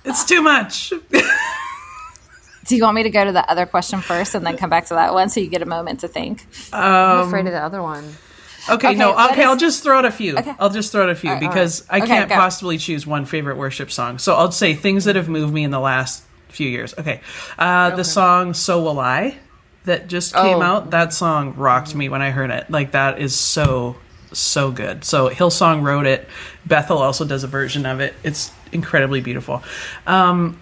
[0.05, 0.93] It's too much.
[2.67, 4.87] Do you want me to go to the other question first and then come back
[4.87, 6.47] to that one so you get a moment to think?
[6.73, 8.05] I'm um, afraid of the other one.
[8.69, 10.37] Okay, Okay, no, okay, is- I'll just throw out a few.
[10.37, 10.55] Okay.
[10.61, 12.03] I'll just throw out a few All right, all because I right.
[12.03, 12.35] Okay, can't go.
[12.37, 14.19] possibly choose one favorite worship song.
[14.19, 16.95] So I'll say things that have moved me in the last few years.
[16.99, 17.21] Okay.
[17.59, 19.37] Uh, The song So Will I
[19.85, 20.63] that just came Oh.
[20.63, 22.71] out, that song rocked me when I heard it.
[22.71, 23.97] Like, that is so,
[24.33, 25.05] so good.
[25.05, 26.29] So Hillsong wrote it.
[26.67, 28.15] Bethel also does a version of it.
[28.23, 29.63] It's incredibly beautiful.
[30.07, 30.59] Um,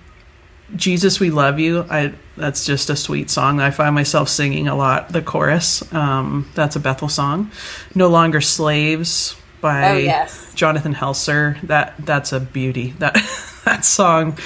[0.77, 1.87] Jesus, we love you.
[1.91, 3.59] I that's just a sweet song.
[3.59, 5.09] I find myself singing a lot.
[5.13, 7.51] The chorus, um, that's a Bethel song.
[7.95, 10.53] No longer slaves by Oh, yes.
[10.55, 11.59] Jonathan Helser.
[11.63, 12.95] That that's a beauty.
[12.99, 13.15] That
[13.65, 14.37] that song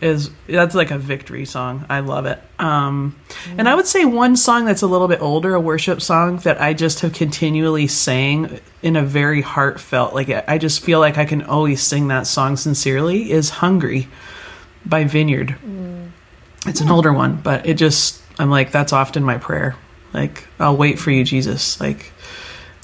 [0.00, 1.84] is that's like a victory song.
[1.88, 2.40] I love it.
[2.58, 3.20] Um,
[3.58, 6.60] and I would say one song that's a little bit older, a worship song that
[6.60, 10.14] I just have continually sang in a very heartfelt.
[10.14, 13.30] Like I just feel like I can always sing that song sincerely.
[13.30, 14.08] Is "Hungry"
[14.84, 15.56] by Vineyard.
[16.66, 19.76] It's an older one, but it just I'm like that's often my prayer.
[20.12, 21.80] Like I'll wait for you, Jesus.
[21.80, 22.12] Like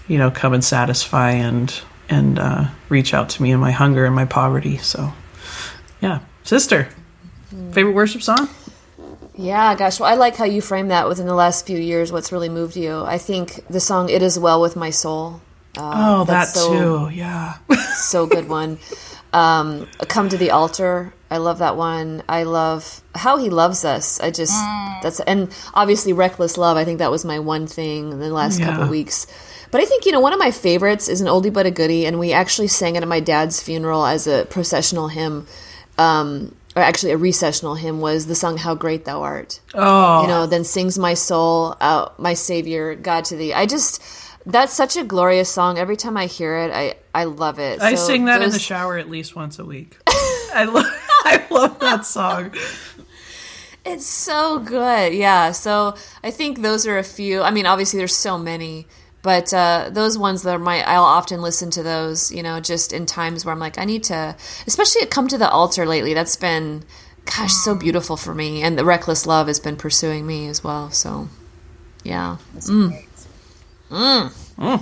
[0.09, 4.05] you know, come and satisfy and and uh, reach out to me in my hunger
[4.05, 4.77] and my poverty.
[4.79, 5.13] So
[6.01, 6.89] yeah, sister,
[7.73, 8.49] favorite worship song?
[9.35, 10.01] Yeah, gosh.
[10.01, 12.11] Well, I like how you frame that within the last few years.
[12.11, 13.05] What's really moved you?
[13.05, 15.41] I think the song "It Is Well with My Soul."
[15.79, 17.15] Oh, that that's so- too.
[17.15, 17.55] Yeah.
[17.97, 18.79] so good one.
[19.33, 21.13] Um, Come to the altar.
[21.31, 22.23] I love that one.
[22.29, 24.21] I love how he loves us.
[24.21, 24.55] I just
[25.03, 26.77] that's and obviously reckless love.
[26.79, 28.91] I think that was my one thing in the last couple Yeah.
[28.91, 29.27] weeks.
[29.73, 32.07] But I think you know one of my favorites is an oldie but a goodie,
[32.07, 35.47] and we actually sang it at my dad's funeral as a processional hymn.
[35.99, 40.29] Um, or actually, a recessional hymn was the song "How Great Thou Art." Oh, you
[40.29, 44.03] know then sings my soul out my savior god to thee i just
[44.45, 47.95] that's such a glorious song every time i hear it i i love it I
[47.95, 49.97] So sing that in the shower at least once a week.
[50.55, 50.87] I love
[51.25, 52.55] I love that song.
[53.85, 58.15] it's so good yeah so i think those are a few i mean obviously there's
[58.17, 58.87] so many
[59.27, 62.93] but uh, those ones that are my i'll often listen to those you know just
[62.93, 64.37] in times where i'm like i need to
[64.69, 66.85] especially come to the altar lately that's been
[67.25, 70.93] gosh so beautiful for me and the reckless love has been pursuing me as well
[70.93, 71.29] so
[72.05, 72.37] yeah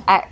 [0.06, 0.28] I,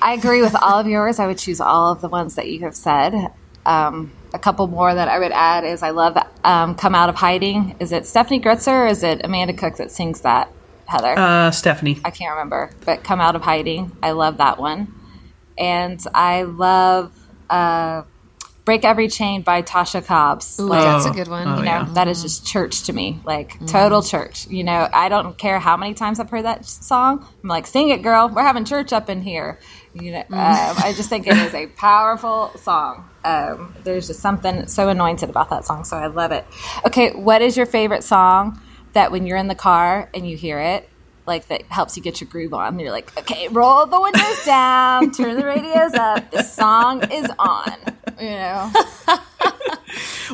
[0.00, 1.18] I agree with all of yours.
[1.18, 3.32] I would choose all of the ones that you have said.
[3.66, 7.16] Um, a couple more that I would add is I love um, "Come Out of
[7.16, 10.50] Hiding." Is it Steffany Gretzinger or is it Amanda Cook that sings that?
[10.90, 12.00] Heather, Uh, Stephanie.
[12.04, 14.92] I can't remember, but "Come Out of Hiding." I love that one,
[15.56, 17.12] and I love
[17.48, 18.02] uh,
[18.64, 20.58] "Break Every Chain" by Tasha Cobbs.
[20.60, 21.46] Ooh, Like, that's a good one.
[21.48, 21.88] Oh, you know yeah.
[21.94, 23.20] that is just church to me.
[23.24, 24.46] Like total church.
[24.48, 27.26] You know i don't care how many times i've heard that song.
[27.42, 28.28] I'm like sing it girl.
[28.28, 29.58] We're having church up in here.
[29.94, 33.08] You know um, i just think it is a powerful song.
[33.24, 36.44] Um, there's just something so anointed about that song so i love it.
[36.86, 38.60] Okay what is your favorite song
[38.92, 40.88] that when you're in the car and you hear it
[41.26, 45.10] like that helps you get your groove on you're like okay roll the windows down
[45.12, 47.72] turn the radios up this song is on
[48.20, 48.72] you know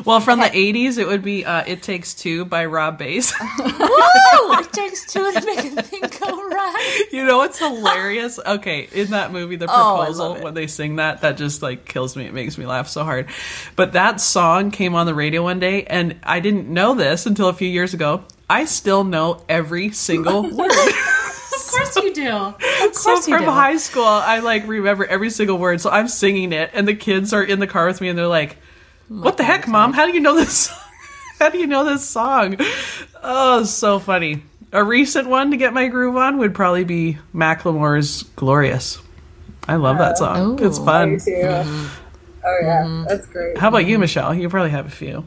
[0.05, 3.33] Well, from the '80s, it would be uh, "It Takes Two by Rob Base.
[3.59, 3.65] Woo!
[3.69, 8.37] It takes two to make a thing go right you know what's hilarious?
[8.37, 10.43] Okay, in that movie, The Oh, Proposal, love it.
[10.43, 12.25] when they sing that, that just like kills me.
[12.25, 13.27] It makes me laugh so hard.
[13.75, 17.47] But that song came on the radio one day, and I didn't know this until
[17.49, 18.23] a few years ago.
[18.49, 20.71] I still know every single word.
[20.71, 25.05] of course you do of So course you from do high school, I like remember
[25.05, 25.81] every single word.
[25.81, 28.27] So I'm singing it, and the kids are in the car with me, and they're
[28.27, 28.57] like,
[29.09, 29.93] "What the heck, mom?
[29.93, 30.67] How do you know this?
[31.39, 32.57] How do you know this song?"
[33.21, 34.43] Oh, so funny.
[34.71, 38.99] A recent one to get my groove on would probably be Macklemore's "Glorious."
[39.67, 40.63] I love that song.
[40.63, 40.85] It's Ooh.
[40.85, 41.17] fun.
[41.17, 41.87] Mm-hmm.
[42.45, 43.03] oh yeah mm-hmm.
[43.03, 44.33] that's great How about you, Michelle?
[44.33, 45.25] You probably have a few.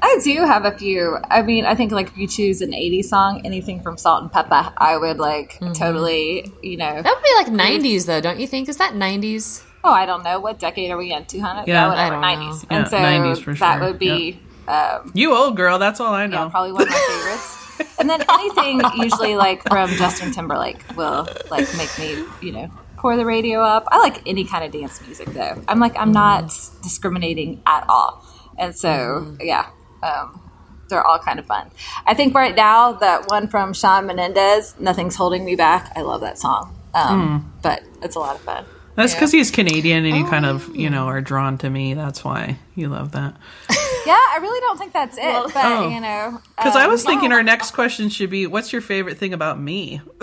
[0.00, 1.18] I do have a few.
[1.28, 4.96] I mean, I think like if you choose an 80s song, anything from Salt-N-Pepa, I
[4.96, 5.72] would like mm-hmm.
[5.72, 7.02] totally, you know.
[7.02, 10.24] that would be like 90s though don't you think is that 90s Oh, I don't
[10.24, 10.40] know.
[10.40, 11.24] What decade are we in?
[11.24, 11.68] 200?
[11.68, 12.70] Yeah, whatever, I don't 90s.
[12.70, 12.76] know.
[12.76, 13.86] And Yeah, so 90s for that sure.
[13.86, 15.78] would be um, You old girl.
[15.78, 16.44] That's all I know.
[16.44, 17.54] yeah, probably one of my favorites.
[18.00, 23.16] And then anything usually like from Justin Timberlake will like make me, you know, pour
[23.16, 23.84] the radio up.
[23.92, 25.62] I like any kind of dance music though.
[25.68, 26.82] I'm like I'm not mm.
[26.82, 28.26] discriminating at all.
[28.58, 29.36] And so mm-hmm.
[29.46, 29.70] yeah,
[30.02, 30.40] um,
[30.88, 31.70] they're all kind of fun.
[32.06, 36.20] I think right now that one from Shawn Mendes, "Nothing's Holding Me Back." I love
[36.22, 38.64] that song, um, but it's a lot of fun.
[38.94, 41.94] That's because he's Canadian and you kind of, you know, are drawn to me.
[41.94, 43.36] That's why you love that.
[44.06, 45.88] Yeah, I really don't think that's it, but Oh.
[45.90, 47.36] you know, Because I um, was thinking no.
[47.36, 50.00] our next question should be, "What's your favorite thing about me?"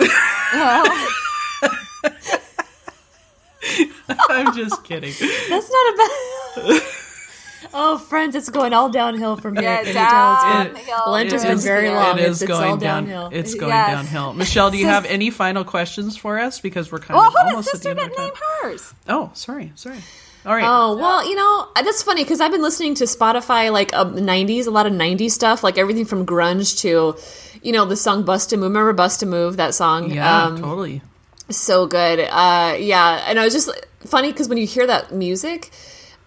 [4.28, 5.12] I'm just kidding.
[5.48, 5.96] That's not a
[6.56, 6.82] bad.
[7.74, 9.64] Oh, friends, it's going all downhill from here.
[9.64, 10.62] Yeah, Can you tell?
[10.76, 12.18] It's been- Lent has been very long.
[12.18, 13.04] It's, it's going all down.
[13.04, 13.30] downhill.
[13.32, 13.90] It's going Yes.
[13.90, 14.32] downhill.
[14.34, 16.60] Michelle, do you have any final questions for us?
[16.60, 18.32] Because we're kind Well, of hold on, almost at the sister end of didn't name
[18.62, 18.94] hers.
[19.08, 19.98] Oh, sorry, sorry.
[20.44, 20.64] All right.
[20.64, 24.68] Oh well, you know that's funny because I've been listening to Spotify like uh, '90s,
[24.68, 27.16] a lot of '90s stuff, like everything from grunge to,
[27.64, 29.56] you know, the song "Bust a Move." Remember "Bust a Move"?
[29.56, 31.02] That song, yeah, Um, totally.
[31.50, 32.20] so good.
[32.30, 33.70] Uh, yeah, and I was just
[34.06, 35.72] funny because when you hear that music,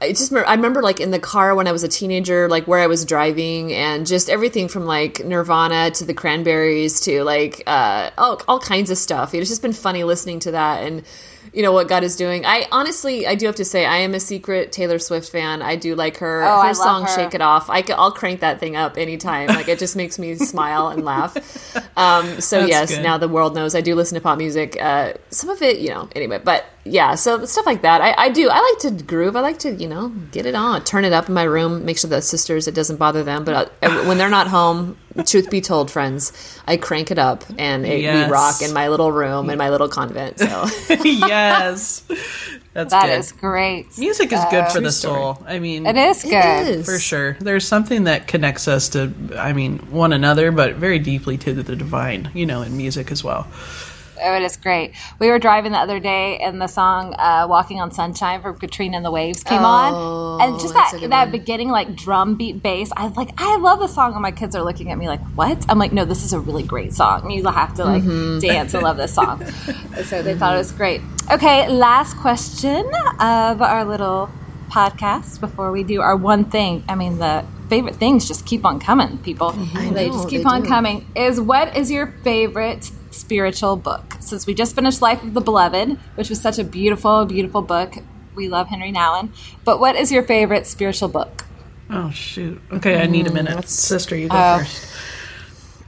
[0.02, 2.68] I just remember, I remember like in the car when I was a teenager, like
[2.68, 7.64] where I was driving, and just everything from like Nirvana to the Cranberries to like
[7.68, 9.34] uh, all all kinds of stuff.
[9.34, 11.04] It's just been funny listening to that and.
[11.52, 12.46] You know what God is doing.
[12.46, 15.64] I honestly, I do have to say, I am a secret Taylor Swift fan.
[15.64, 16.44] I do like her.
[16.44, 17.08] Oh, her love song her.
[17.08, 19.48] "Shake It Off." I will crank that thing up anytime.
[19.48, 21.36] Like it just makes me smile and laugh.
[21.98, 23.02] Um, so That's yes, good.
[23.02, 24.78] now the world knows I do listen to pop music.
[24.80, 26.40] Uh, some of it, you know, anyway.
[26.44, 28.02] But yeah, so stuff like that.
[28.02, 28.50] I, I do.
[28.50, 29.36] I like to groove.
[29.36, 31.98] I like to, you know, get it on, turn it up in my room, make
[31.98, 33.44] sure the sisters it doesn't bother them.
[33.44, 36.32] But uh, when they're not home, truth be told, friends,
[36.68, 38.28] I crank it up and it, Yes.
[38.28, 40.40] we rock in my little room in my little convent.
[40.40, 40.66] So
[41.04, 42.04] yes,
[42.74, 43.20] that's That good.
[43.20, 43.98] is great.
[43.98, 45.20] Music is good for the story.
[45.20, 45.44] soul.
[45.48, 46.34] I mean, It is good.
[46.34, 46.86] It is.
[46.86, 47.34] for sure.
[47.40, 51.76] There's something that connects us to, I mean, one another, but very deeply to the
[51.76, 52.32] divine.
[52.34, 53.48] You know, in music as well.
[54.22, 54.94] Oh, it is great.
[55.20, 58.98] We were driving the other day, and the song uh, "Walking on Sunshine" from Katrina
[58.98, 61.32] and the Waves came on, and just Oh, that that one.
[61.32, 62.92] beginning like drum beat bass.
[62.96, 63.30] I like.
[63.38, 65.94] I love the song, and my kids are looking at me like, "What?" I'm like,
[65.94, 67.30] "No, this is a really great song.
[67.32, 68.40] You have to like Mm-hmm.
[68.48, 69.44] dance and love this song."
[70.04, 71.02] so they thought it was great.
[71.32, 72.86] Okay, last question
[73.20, 74.30] of our little
[74.70, 76.84] podcast before we do our one thing.
[76.88, 79.52] I mean, the favorite things just keep on coming, people.
[79.52, 80.68] they know, just keep they on do.
[80.68, 81.06] coming.
[81.16, 84.16] Is what is your favorite spiritual book?
[84.20, 87.96] Since we just finished Life of the Beloved, which was such a beautiful, beautiful book.
[88.36, 89.30] We love Henry Nouwen.
[89.66, 91.46] But what is your favorite spiritual book?
[91.90, 92.62] Oh shoot.
[92.72, 93.68] Okay, I need a minute.
[93.68, 94.58] Sister, you go Oh.
[94.60, 94.86] first.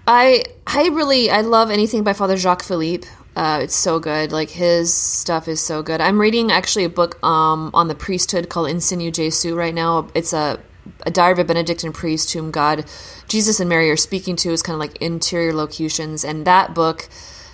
[0.08, 3.08] I I really I love anything by Father Jacques Philippe.
[3.36, 4.32] Uh, it's so good.
[4.32, 6.02] Like his stuff is so good.
[6.02, 10.10] I'm reading actually a book um, on the priesthood called In Sinu Jesu right now.
[10.14, 10.60] It's a
[11.06, 12.86] a diary of a Benedictine priest whom God,
[13.28, 17.08] Jesus and Mary are speaking to is kind of like interior locutions, and that book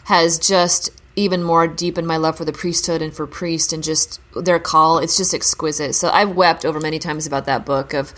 [0.06, 4.22] has just even more deepened my love for the priesthood and for priest and just
[4.36, 5.00] their call.
[5.00, 5.94] It's just exquisite.
[5.94, 8.14] So I've wept over many times about that book of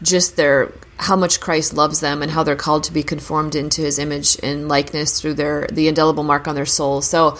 [0.00, 3.82] just their how much Christ loves them and how they're called to be conformed into
[3.82, 7.02] His image and likeness through their the indelible mark on their soul.
[7.02, 7.36] So,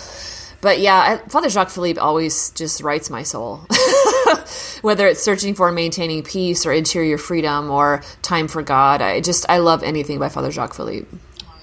[0.64, 3.66] but yeah, I, Father Jacques Philippe always just writes my soul.
[4.80, 9.20] Whether it's searching for and maintaining peace or interior freedom or time for God, I
[9.20, 11.06] just I love anything by Father Jacques Philippe.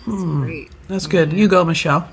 [0.05, 0.69] Great.
[0.87, 1.33] That's good.
[1.33, 2.07] You go, Michelle.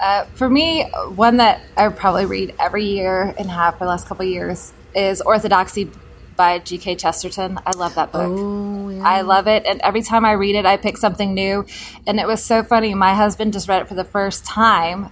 [0.00, 0.84] Uh, for me,
[1.16, 4.72] one that I probably read every year and have for the last couple of years
[4.94, 5.90] is Orthodoxy
[6.36, 6.94] by G.K.
[6.94, 7.58] Chesterton.
[7.66, 9.02] I love that book.
[9.02, 9.66] I love it.
[9.66, 11.66] And every time I read it, I pick something new.
[12.06, 12.94] And it was so funny.
[12.94, 15.10] My husband just read it for the first time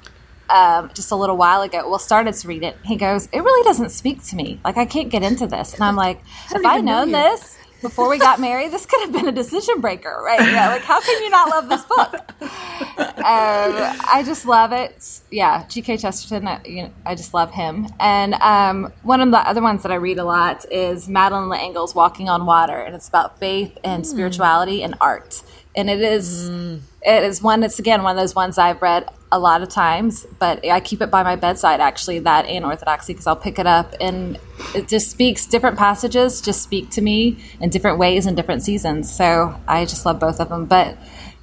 [0.50, 1.88] um, just a little while ago.
[1.88, 2.76] Well, started to read it.
[2.84, 4.60] He goes, It really doesn't speak to me.
[4.64, 5.74] Like, I can't get into this.
[5.74, 6.20] And I'm like,
[6.54, 9.32] If I know known you." this, before we got married, this could have been a
[9.32, 10.40] decision breaker, right?
[10.40, 12.14] Yeah, like how can you not love this book?
[12.98, 15.20] um, I just love it.
[15.30, 15.98] Yeah, G.K.
[15.98, 16.48] Chesterton.
[16.48, 17.86] I, you know, I just love him.
[18.00, 21.94] And um, one of the other ones that I read a lot is Madeleine L'Engle's
[21.94, 25.42] "Walking on Water," and it's about faith and spirituality and art.
[25.78, 26.80] And it is, mm.
[27.02, 27.62] it is one.
[27.62, 31.00] It's again one of those ones I've read a lot of times, but I keep
[31.00, 32.18] it by my bedside actually.
[32.18, 34.40] That and Orthodoxy because I'll pick it up and
[34.74, 36.40] it just speaks different passages.
[36.40, 39.14] Just speak to me in different ways in different seasons.
[39.14, 40.64] So I just love both of them.
[40.64, 40.98] But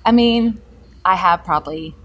[0.06, 0.62] I mean,
[1.06, 1.96] I have probably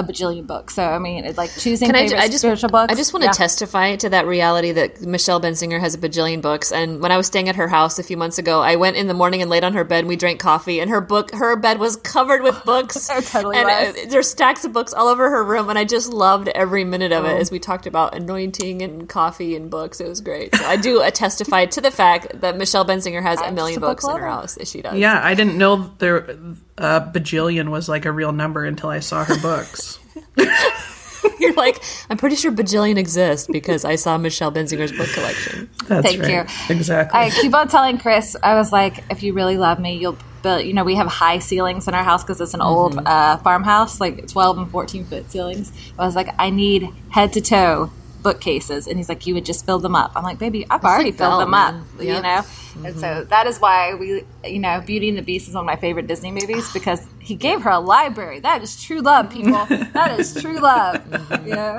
[0.00, 0.74] a bajillion books.
[0.74, 2.92] So I mean, it's like choosing Can I, favorite I just spiritual books.
[2.92, 3.32] I just want to Yeah.
[3.32, 6.72] testify to that reality that Michelle Benzinger has a bajillion books.
[6.72, 9.06] And when I was staying at her house a few months ago, I went in
[9.06, 10.80] the morning and laid on her bed and we drank coffee.
[10.80, 13.08] And her book, her bed was covered with books.
[13.20, 13.96] It totally and was.
[14.04, 17.12] uh, there's stacks of books all over her room, and I just loved every minute
[17.12, 17.36] of it Oh.
[17.38, 20.00] as we talked about anointing and coffee and books.
[20.00, 20.54] It was great.
[20.54, 23.74] So I do uh, testify to the fact that Michelle Benzinger has a I'm million
[23.74, 24.56] just a book books in her house.
[24.56, 24.94] As she does.
[24.96, 26.36] Yeah, I didn't know there
[26.80, 29.98] uh, bajillion was like a real number until I saw her books.
[31.38, 35.70] You're like, I'm pretty sure bajillion exists because I saw Michelle Benzinger's book collection.
[35.86, 36.30] That's Thank right.
[36.30, 36.74] you.
[36.74, 37.20] Exactly.
[37.20, 40.64] I keep on telling Chris, I was like, if you really love me, you'll build,
[40.64, 44.00] you know, we have high ceilings in our house because it's an old uh, farmhouse,
[44.00, 45.72] like 12 and 14 foot ceilings.
[45.98, 47.90] I was like, I need head to toe
[48.22, 48.86] bookcases.
[48.86, 50.12] And he's like, you would just fill them up.
[50.14, 51.86] I'm like, baby, I've already like filled them up, Bellman.
[52.06, 52.22] you Yep.
[52.22, 52.28] know?
[52.28, 52.86] Mm-hmm.
[52.86, 55.66] And so that is why we, you know, Beauty and the Beast is one of
[55.66, 58.40] my favorite Disney movies because he gave her a library.
[58.40, 59.64] That is true love, people.
[59.92, 60.96] that is true love.
[61.04, 61.46] Mm-hmm.
[61.48, 61.78] You know?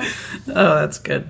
[0.49, 1.29] oh, that's good.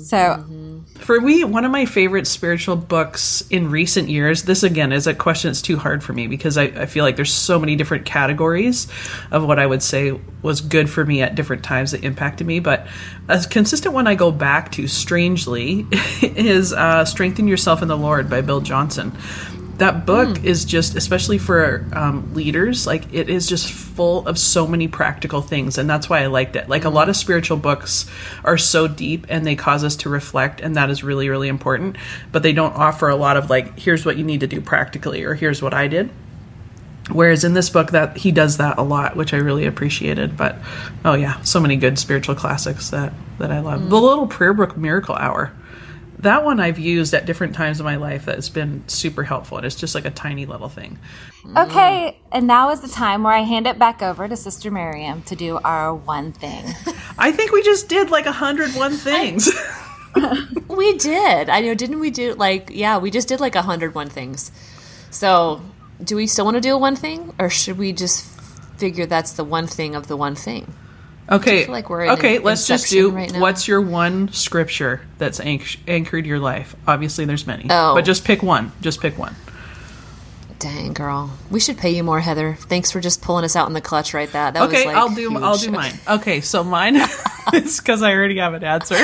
[0.00, 0.59] So mm-hmm.
[1.00, 5.14] For me, one of my favorite spiritual books in recent years, this again is a
[5.14, 8.04] question that's too hard for me because I, I feel like there's so many different
[8.04, 8.86] categories
[9.30, 12.60] of what I would say was good for me at different times that impacted me.
[12.60, 12.86] But
[13.28, 15.86] a consistent one I go back to, strangely,
[16.22, 19.16] is uh, Strengthen Yourself in the Lord by Bill Johnson.
[19.80, 20.46] That book hmm.
[20.46, 25.40] is just, especially for um, leaders, like it is just full of so many practical
[25.40, 25.78] things.
[25.78, 26.68] And that's why I liked it.
[26.68, 27.20] Like a lot of hmm.
[27.20, 28.04] spiritual books
[28.44, 30.60] are so deep and they cause us to reflect.
[30.60, 31.96] And that is really, really important.
[32.30, 35.24] But they don't offer a lot of like, here's what you need to do practically,
[35.24, 36.10] or here's what I did.
[37.10, 40.36] Whereas in this book, that he does that a lot, which I really appreciated.
[40.36, 40.56] But
[41.04, 43.80] oh yeah, so many good spiritual classics that that I love.
[43.80, 43.88] Hmm.
[43.88, 45.52] The Little Prayer Book Miracle Hour,
[46.22, 48.24] that one I've used at different times in my life.
[48.24, 50.98] That's been super helpful, and it's just like a tiny little thing.
[51.56, 55.22] Okay, and now is the time where I hand it back over to Sister Miriam
[55.22, 56.64] to do our one thing.
[57.18, 59.50] I think we just did like a hundred one things.
[60.68, 61.48] We did.
[61.48, 64.52] I know, didn't we do like, yeah, we just did like 101 things.
[65.10, 65.60] So,
[66.02, 68.24] do we still want to do a one thing or should we just
[68.78, 70.72] figure that's the one thing of the one thing?
[71.30, 72.36] Okay, like we're okay.
[72.36, 73.10] an Let's just do.
[73.10, 76.74] right what's your one scripture that's anch- anchored your life?
[76.86, 77.94] Obviously, there's many, Oh.
[77.94, 78.72] but just pick one.
[78.80, 79.34] Just pick one.
[80.58, 81.30] Dang, girl.
[81.50, 82.54] We should pay you more, Heather.
[82.60, 84.52] Thanks for just pulling us out in the clutch right that.
[84.54, 85.36] That Okay, was like I'll do.
[85.38, 85.94] I'll do mine.
[86.06, 86.96] Okay, so mine.
[87.54, 88.96] it's because I already have an answer.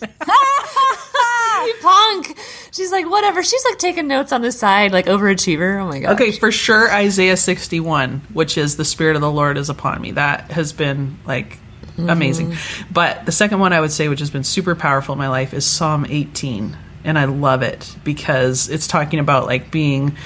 [0.00, 0.08] You
[1.82, 2.38] punk.
[2.72, 3.42] She's like, whatever.
[3.42, 5.82] She's like taking notes on the side, like overachiever.
[5.82, 6.12] Oh my god.
[6.14, 10.12] Okay, for sure, Isaiah 61, which is the Spirit of the Lord is upon me.
[10.12, 11.58] That has been like
[11.98, 12.54] amazing.
[12.90, 15.54] But the second one I would say, which has been super powerful in my life,
[15.54, 16.76] is Psalm 18.
[17.04, 20.16] And I love it because it's talking about like being,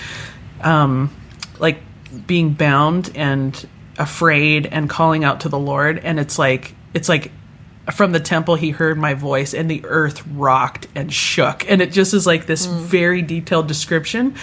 [0.61, 1.15] um,
[1.59, 1.79] like
[2.27, 5.99] being bound and afraid and calling out to the Lord.
[5.99, 7.33] And it's like, it's like,
[7.93, 11.69] from the temple he heard my voice and the earth rocked and shook.
[11.71, 12.81] And it just is like this mm.
[12.81, 14.35] very detailed description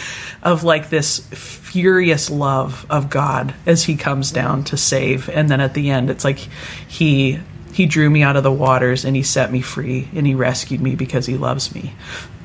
[0.41, 5.29] of like this furious love of god as he comes down to save.
[5.29, 6.39] And then at the end it's like
[6.87, 7.39] he
[7.73, 10.79] he drew me out of the waters and he set me free and he rescued
[10.79, 11.93] me because he loves me.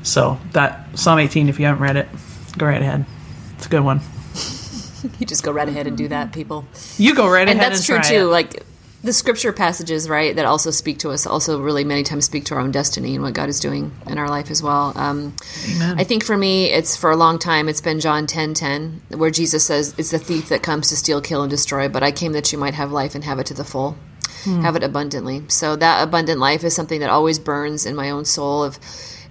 [0.03, 2.09] So that psalm 18 if you haven't read it
[2.57, 3.07] go right ahead.
[3.57, 4.01] It's a good one.
[5.21, 6.67] You just go right ahead and do that, people.
[6.97, 8.25] you go right ahead and ahead that's and true too.
[8.27, 8.31] it.
[8.31, 8.65] like
[9.09, 12.55] the scripture passages right that also speak to us also really many times speak to
[12.55, 14.92] our own destiny and what god is doing in our life as well.
[14.97, 15.35] Um,
[15.97, 19.31] i think for me it's for a long time it's been john 10 10 where
[19.31, 22.33] jesus says it's the thief that comes to steal kill and destroy but i came
[22.33, 23.97] that you might have life and have it to the full
[24.44, 25.42] have it abundantly.
[25.49, 28.79] So that abundant life is something that always burns in my own soul of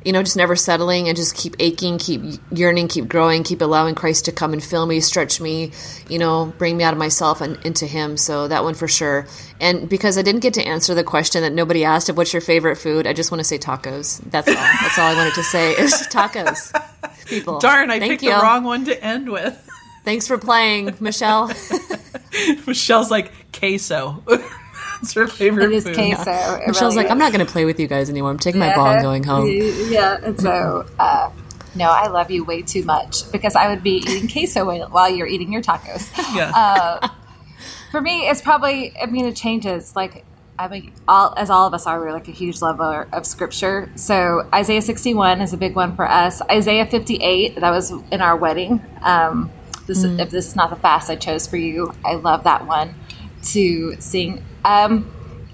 [0.05, 3.95] you know, just never settling and just keep aching, keep yearning, keep growing, keep allowing
[3.95, 5.71] Christ to come and fill me, stretch me,
[6.09, 8.17] you know, bring me out of myself and into Him.
[8.17, 9.27] So that one for sure.
[9.59, 12.41] And because I didn't get to answer the question that nobody asked of what's your
[12.41, 14.21] favorite food, I just want to say tacos.
[14.29, 14.53] That's all.
[14.53, 16.73] That's all I wanted to say is tacos.
[17.25, 17.59] People.
[17.59, 18.33] darn i Thank picked you.
[18.33, 19.61] the wrong one to end with
[20.05, 21.51] Thanks for playing, Michelle.
[22.67, 24.23] michelle's like queso
[25.01, 26.31] it's her favorite It is food queso.
[26.31, 28.31] It Michelle's really like, I'm not going to play with you guys anymore.
[28.31, 29.47] I'm taking my ball and going home.
[29.49, 31.31] Yeah, and so uh,
[31.75, 35.09] no, I love you way too much because I would be eating queso while- while
[35.09, 36.09] you're eating your tacos.
[36.35, 37.09] yeah
[37.91, 38.93] For me, it's probably.
[39.01, 39.95] I mean, it changes.
[39.95, 40.25] Like
[40.59, 43.89] I mean, all as all of us are, we're like a huge lover of scripture.
[43.95, 46.41] So Isaiah 61 is a big one for us.
[46.49, 48.83] Isaiah 58 that was in our wedding.
[49.03, 49.51] Um,
[49.85, 52.95] this if this is not the fast I chose for you, I love that one
[53.53, 54.43] to sing.
[54.67, 55.09] Um,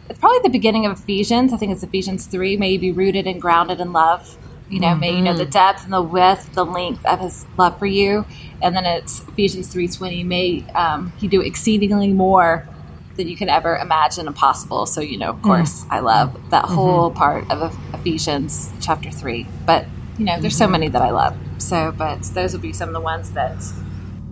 [0.10, 1.54] it's probably the beginning of Ephesians.
[1.54, 2.58] I think it's Ephesians 3.
[2.58, 4.38] May you be rooted and grounded in love.
[4.70, 7.78] You know, may you know the depth and the width, the length of His love
[7.78, 8.26] for you.
[8.60, 10.26] And then it's Ephesians 3.20.
[10.26, 12.68] May um, He do exceedingly more
[13.16, 14.88] than you can ever imagine and possible.
[14.88, 19.46] So, you know, of course, I love that whole part of Ephesians chapter 3.
[19.68, 19.86] But,
[20.18, 21.38] you know, there's so many that I love.
[21.60, 23.64] So, but those would be some of the ones that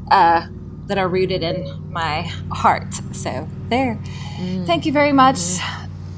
[0.10, 0.48] uh,
[0.88, 2.22] that are rooted in my
[2.52, 2.94] heart.
[3.14, 3.98] So there.
[4.66, 5.40] Thank you very much.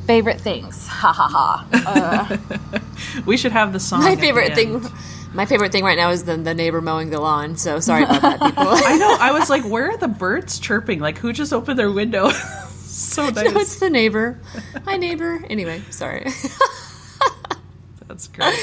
[0.07, 0.87] Favorite things.
[1.03, 2.37] Ha ha ha.
[2.71, 2.79] Uh,
[3.25, 3.99] We should have the song.
[4.03, 4.81] My favorite thing.
[5.33, 7.57] My favorite thing right now is the, the neighbor mowing the lawn.
[7.57, 8.63] So sorry about that, people.
[8.69, 9.17] I know.
[9.19, 10.99] I was like, where are the birds chirping?
[10.99, 12.29] Like, who just opened their window?
[12.29, 13.51] so nice.
[13.51, 14.39] no, it's the neighbor.
[14.85, 15.43] Hi, neighbor.
[15.49, 16.27] Anyway, sorry.
[18.07, 18.53] That's great.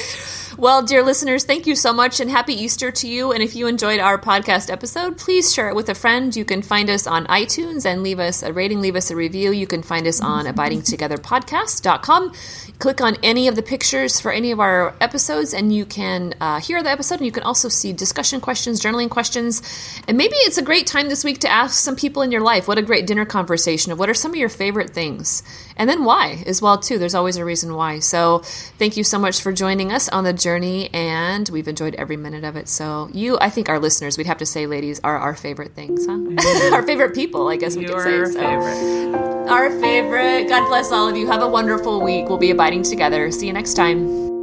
[0.60, 3.32] Well, dear listeners, thank you so much and happy Easter to you.
[3.32, 6.36] And if you enjoyed our podcast episode, please share it with a friend.
[6.36, 9.52] You can find us on iTunes and leave us a rating, leave us a review.
[9.52, 12.32] You can find us on abidingtogetherpodcast.com.
[12.80, 16.58] Click on any of the pictures for any of our episodes, and you can uh,
[16.60, 17.16] hear the episode.
[17.16, 19.60] And you can also see discussion questions, journaling questions.
[20.08, 22.66] And maybe it's a great time this week to ask some people in your life
[22.66, 25.42] what a great dinner conversation of what are some of your favorite things,
[25.76, 26.96] and then why as well too.
[26.96, 27.98] There's always a reason why.
[27.98, 28.38] So
[28.78, 32.44] thank you so much for joining us on the journey, and we've enjoyed every minute
[32.44, 32.66] of it.
[32.66, 36.06] So you, I think our listeners, we'd have to say, ladies, are our favorite things,
[36.06, 36.72] huh?
[36.74, 38.18] our favorite people, I guess we could say.
[38.20, 38.40] our so.
[38.40, 39.30] favorite.
[39.50, 40.48] Our favorite.
[40.48, 41.26] God bless all of you.
[41.26, 42.28] Have a wonderful week.
[42.28, 43.30] We'll be abiding together.
[43.32, 44.39] See you next time.